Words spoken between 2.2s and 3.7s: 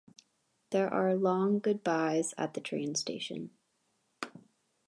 at the train station.